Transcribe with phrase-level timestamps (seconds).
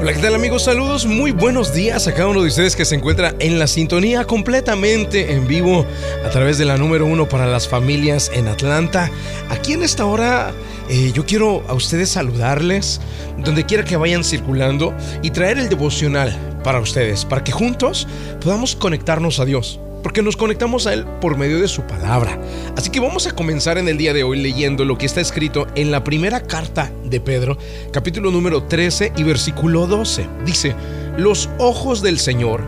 [0.00, 0.62] Hola, ¿qué tal amigos?
[0.62, 4.24] Saludos, muy buenos días a cada uno de ustedes que se encuentra en la sintonía
[4.24, 5.84] completamente en vivo
[6.24, 9.10] a través de la número uno para las familias en Atlanta.
[9.50, 10.52] Aquí en esta hora
[10.88, 13.00] eh, yo quiero a ustedes saludarles
[13.38, 18.06] donde quiera que vayan circulando y traer el devocional para ustedes, para que juntos
[18.40, 22.40] podamos conectarnos a Dios porque nos conectamos a Él por medio de su palabra.
[22.76, 25.66] Así que vamos a comenzar en el día de hoy leyendo lo que está escrito
[25.74, 27.58] en la primera carta de Pedro,
[27.92, 30.26] capítulo número 13 y versículo 12.
[30.44, 30.74] Dice,
[31.16, 32.62] los ojos del Señor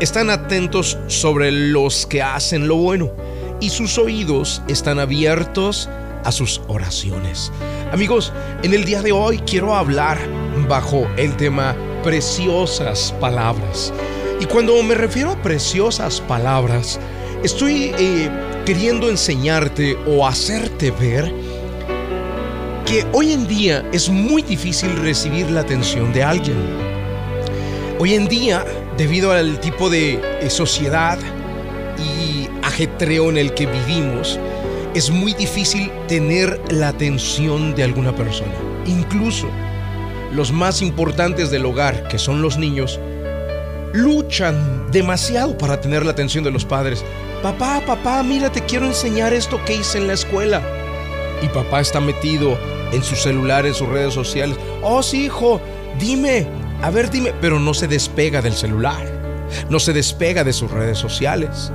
[0.00, 3.12] están atentos sobre los que hacen lo bueno
[3.60, 5.88] y sus oídos están abiertos
[6.24, 7.52] a sus oraciones.
[7.92, 10.18] Amigos, en el día de hoy quiero hablar
[10.68, 13.92] bajo el tema preciosas palabras.
[14.40, 17.00] Y cuando me refiero a preciosas palabras,
[17.42, 18.30] estoy eh,
[18.66, 21.32] queriendo enseñarte o hacerte ver
[22.84, 26.56] que hoy en día es muy difícil recibir la atención de alguien.
[27.98, 28.64] Hoy en día,
[28.98, 31.18] debido al tipo de eh, sociedad
[31.98, 34.38] y ajetreo en el que vivimos,
[34.94, 38.52] es muy difícil tener la atención de alguna persona.
[38.86, 39.48] Incluso
[40.32, 43.00] los más importantes del hogar, que son los niños,
[43.96, 47.04] luchan demasiado para tener la atención de los padres.
[47.42, 50.62] Papá, papá, mira, te quiero enseñar esto que hice en la escuela.
[51.42, 52.58] Y papá está metido
[52.92, 54.56] en su celular, en sus redes sociales.
[54.82, 55.60] Oh, sí, hijo,
[55.98, 56.46] dime,
[56.82, 59.04] a ver, dime, pero no se despega del celular,
[59.68, 61.72] no se despega de sus redes sociales.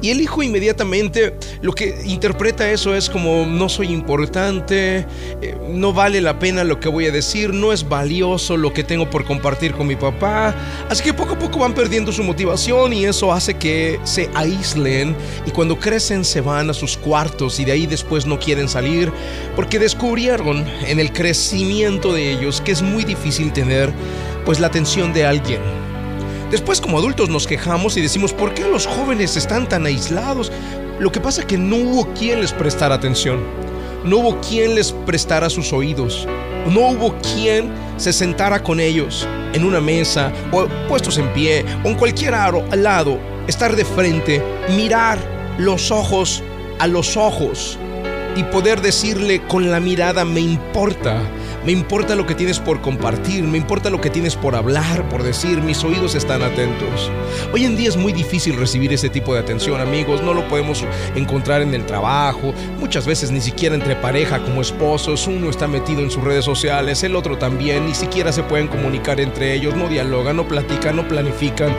[0.00, 5.06] Y el hijo inmediatamente lo que interpreta eso es como no soy importante,
[5.40, 8.84] eh, no vale la pena lo que voy a decir, no es valioso lo que
[8.84, 10.54] tengo por compartir con mi papá.
[10.88, 15.16] Así que poco a poco van perdiendo su motivación y eso hace que se aíslen
[15.46, 19.12] y cuando crecen se van a sus cuartos y de ahí después no quieren salir
[19.56, 23.92] porque descubrieron en el crecimiento de ellos que es muy difícil tener
[24.44, 25.83] pues la atención de alguien
[26.54, 30.52] Después como adultos nos quejamos y decimos, ¿por qué los jóvenes están tan aislados?
[31.00, 33.42] Lo que pasa es que no hubo quien les prestara atención.
[34.04, 36.28] No hubo quien les prestara sus oídos.
[36.70, 41.88] No hubo quien se sentara con ellos en una mesa o puestos en pie o
[41.88, 43.18] en cualquier lado,
[43.48, 44.40] estar de frente,
[44.76, 45.18] mirar
[45.58, 46.40] los ojos
[46.78, 47.80] a los ojos
[48.36, 51.20] y poder decirle con la mirada me importa,
[51.64, 55.22] me importa lo que tienes por compartir, me importa lo que tienes por hablar, por
[55.22, 57.10] decir, mis oídos están atentos.
[57.52, 60.84] Hoy en día es muy difícil recibir ese tipo de atención, amigos, no lo podemos
[61.14, 66.00] encontrar en el trabajo, muchas veces ni siquiera entre pareja como esposos, uno está metido
[66.02, 69.88] en sus redes sociales, el otro también, ni siquiera se pueden comunicar entre ellos, no
[69.88, 71.74] dialogan, no platican, no planifican.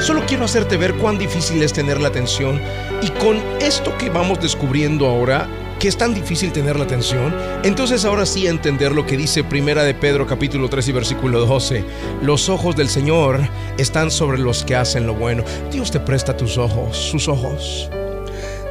[0.00, 2.58] Solo quiero hacerte ver cuán difícil es tener la atención
[3.02, 5.46] y con esto que vamos descubriendo ahora,
[5.80, 9.82] que es tan difícil tener la atención, entonces ahora sí entender lo que dice Primera
[9.82, 11.82] de Pedro capítulo 3 y versículo 12.
[12.22, 13.40] Los ojos del Señor
[13.78, 15.42] están sobre los que hacen lo bueno.
[15.72, 17.88] Dios te presta tus ojos, sus ojos.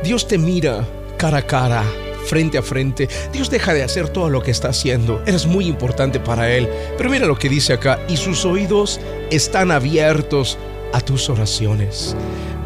[0.04, 0.88] Dios te mira
[1.18, 1.84] cara a cara
[2.28, 3.10] frente a frente.
[3.34, 5.24] Dios deja de hacer todo lo que está haciendo.
[5.26, 6.70] Eres muy importante para Él.
[6.96, 8.00] Pero mira lo que dice acá.
[8.08, 9.00] Y sus oídos
[9.32, 10.60] están abiertos
[10.94, 12.16] a tus oraciones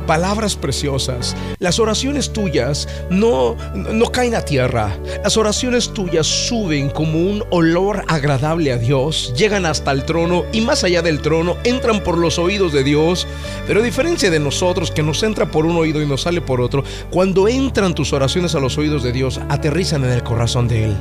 [0.06, 1.36] palabras preciosas.
[1.60, 4.98] Las oraciones tuyas no, no caen a tierra.
[5.24, 10.62] Las oraciones tuyas suben como un olor agradable a Dios, llegan hasta el trono y
[10.62, 13.28] más allá del trono entran por los oídos de Dios.
[13.68, 16.62] Pero a diferencia de nosotros que nos entra por un oído y nos sale por
[16.62, 20.86] otro, cuando entran tus oraciones a los oídos de Dios, aterrizan en el corazón de
[20.86, 20.96] Él.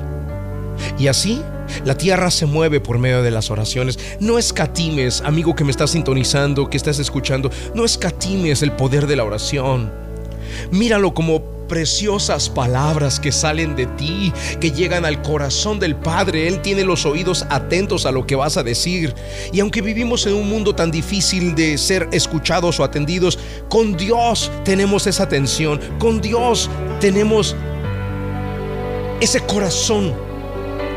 [0.99, 1.43] Y así
[1.85, 3.99] la tierra se mueve por medio de las oraciones.
[4.21, 9.17] No escatimes, amigo que me estás sintonizando, que estás escuchando, no escatimes el poder de
[9.17, 9.93] la oración.
[10.71, 16.47] Míralo como preciosas palabras que salen de ti, que llegan al corazón del Padre.
[16.47, 19.15] Él tiene los oídos atentos a lo que vas a decir.
[19.53, 23.39] Y aunque vivimos en un mundo tan difícil de ser escuchados o atendidos,
[23.71, 25.81] con Dios tenemos esa atención.
[25.99, 26.69] Con Dios
[27.01, 27.57] tenemos
[29.21, 30.15] ese corazón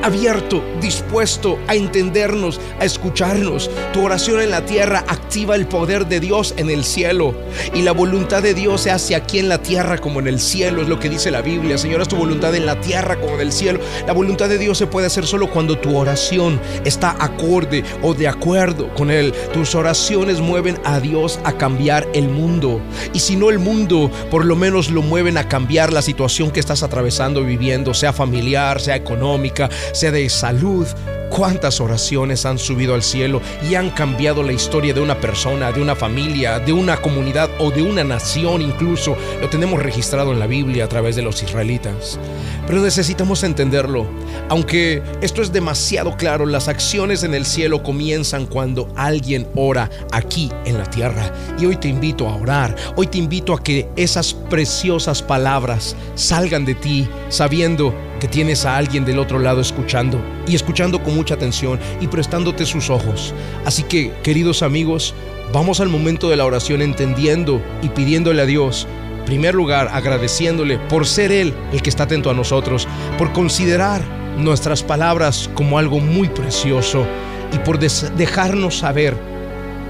[0.06, 3.72] abierto, dispuesto a entendernos, a escucharnos.
[3.92, 7.34] Tu oración en la tierra activa el poder de Dios en el cielo.
[7.74, 10.84] Y la voluntad de Dios se hace aquí en la tierra como en el cielo,
[10.84, 11.80] es lo que dice la Biblia.
[11.80, 13.80] Señor, es tu voluntad en la tierra como en el cielo.
[14.06, 18.28] La voluntad de Dios se puede hacer solo cuando tu oración está acorde o de
[18.28, 19.34] acuerdo con Él.
[19.54, 22.80] Tus oraciones mueven a Dios a cambiar el mundo.
[23.12, 26.60] Y si no el mundo, por lo menos lo mueven a cambiar la situación que
[26.60, 30.86] estás atravesando, viviendo, sea familiar, sea económica, sea de salud,
[31.30, 35.82] cuántas oraciones han subido al cielo y han cambiado la historia de una persona, de
[35.82, 39.16] una familia, de una comunidad o de una nación incluso.
[39.42, 42.20] Lo tenemos registrado en la Biblia a través de los israelitas.
[42.68, 44.06] Pero necesitamos entenderlo.
[44.50, 50.52] Aunque esto es demasiado claro, las acciones en el cielo comienzan cuando alguien ora aquí
[50.66, 51.32] en la tierra.
[51.58, 52.76] Y hoy te invito a orar.
[52.98, 58.78] Hoy te invito a que esas preciosas palabras salgan de ti sabiendo que tienes a
[58.78, 63.34] alguien del otro lado escuchando y escuchando con mucha atención y prestándote sus ojos.
[63.66, 65.14] Así que, queridos amigos,
[65.54, 68.88] vamos al momento de la oración entendiendo y pidiéndole a Dios,
[69.26, 74.02] primer lugar, agradeciéndole por ser Él el que está atento a nosotros, por considerar
[74.38, 77.06] nuestras palabras como algo muy precioso
[77.54, 79.16] y por dejarnos saber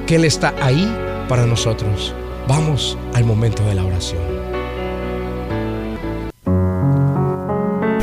[0.05, 0.91] que Él está ahí
[1.27, 2.13] para nosotros.
[2.47, 4.64] Vamos al momento de la oración.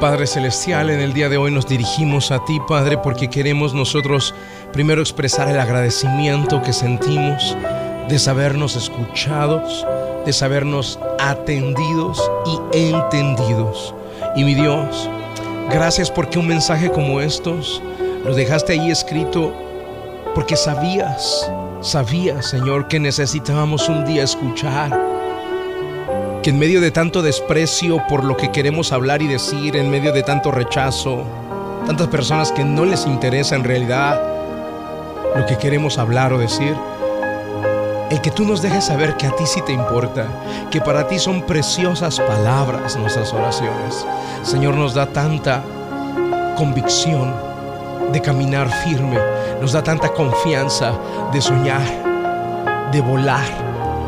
[0.00, 4.34] Padre Celestial, en el día de hoy nos dirigimos a ti, Padre, porque queremos nosotros
[4.70, 7.56] primero expresar el agradecimiento que sentimos
[8.06, 9.86] de sabernos escuchados,
[10.26, 12.30] de sabernos atendidos
[12.72, 13.94] y entendidos.
[14.36, 15.08] Y mi Dios,
[15.70, 17.82] gracias porque un mensaje como estos
[18.22, 19.54] lo dejaste ahí escrito
[20.34, 21.50] porque sabías,
[21.80, 25.15] sabías, Señor, que necesitábamos un día escuchar
[26.46, 30.12] que en medio de tanto desprecio por lo que queremos hablar y decir, en medio
[30.12, 31.24] de tanto rechazo,
[31.88, 34.22] tantas personas que no les interesa en realidad
[35.34, 36.76] lo que queremos hablar o decir,
[38.12, 40.28] el que tú nos dejes saber que a ti sí te importa,
[40.70, 44.06] que para ti son preciosas palabras nuestras oraciones.
[44.44, 45.64] Señor, nos da tanta
[46.56, 47.34] convicción
[48.12, 49.18] de caminar firme,
[49.60, 50.92] nos da tanta confianza
[51.32, 51.82] de soñar,
[52.92, 53.48] de volar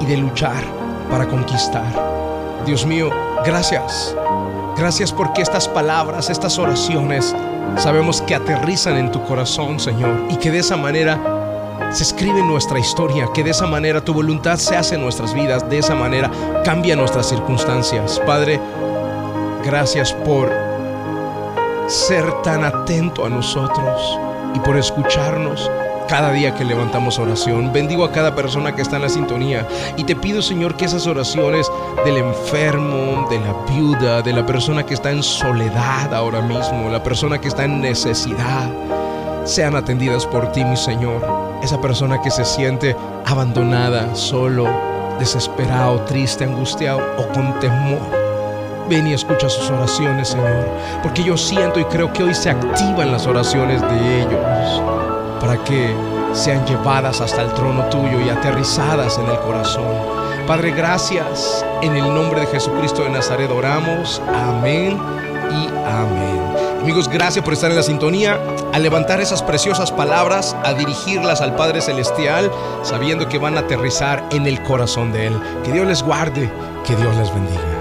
[0.01, 0.63] y de luchar
[1.11, 2.08] para conquistar.
[2.67, 3.11] Dios mío,
[3.45, 4.15] gracias.
[4.77, 7.35] Gracias porque estas palabras, estas oraciones,
[7.77, 11.19] sabemos que aterrizan en tu corazón, Señor, y que de esa manera
[11.91, 15.69] se escribe nuestra historia, que de esa manera tu voluntad se hace en nuestras vidas,
[15.69, 16.31] de esa manera
[16.65, 18.21] cambia nuestras circunstancias.
[18.27, 18.61] Padre,
[19.65, 20.53] gracias por
[21.87, 24.19] ser tan atento a nosotros
[24.55, 25.71] y por escucharnos
[26.09, 27.73] cada día que levantamos oración.
[27.73, 31.07] Bendigo a cada persona que está en la sintonía y te pido, Señor, que esas
[31.07, 31.71] oraciones
[32.05, 37.03] del enfermo, de la viuda, de la persona que está en soledad ahora mismo, la
[37.03, 38.71] persona que está en necesidad,
[39.45, 41.23] sean atendidas por ti, mi Señor.
[41.63, 42.97] Esa persona que se siente
[43.27, 44.67] abandonada, solo,
[45.19, 48.01] desesperado, triste, angustiado o con temor.
[48.89, 50.67] Ven y escucha sus oraciones, Señor,
[51.03, 55.95] porque yo siento y creo que hoy se activan las oraciones de ellos para que
[56.33, 60.19] sean llevadas hasta el trono tuyo y aterrizadas en el corazón.
[60.47, 61.65] Padre, gracias.
[61.83, 64.23] En el nombre de Jesucristo de Nazaret oramos.
[64.29, 64.99] Amén
[65.51, 66.39] y amén.
[66.81, 68.41] Amigos, gracias por estar en la sintonía,
[68.73, 72.51] a levantar esas preciosas palabras, a dirigirlas al Padre Celestial,
[72.83, 75.41] sabiendo que van a aterrizar en el corazón de Él.
[75.65, 76.51] Que Dios les guarde,
[76.87, 77.78] que Dios les bendiga.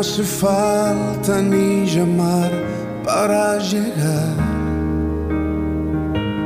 [0.00, 2.50] Hace falta ni llamar
[3.04, 4.34] para llegar.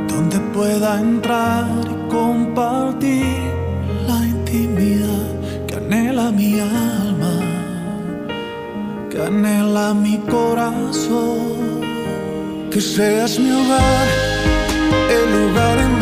[0.08, 3.42] Donde pueda entrar y compartir
[4.08, 5.28] la intimidad
[5.68, 7.34] que anhela mi alma,
[9.08, 11.64] que anhela mi corazón.
[12.72, 14.08] Que seas mi hogar,
[15.16, 15.93] el lugar en donde